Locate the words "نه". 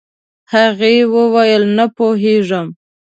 1.77-1.85